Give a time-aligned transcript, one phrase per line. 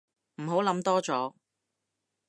[0.41, 1.35] 唔好諗多咗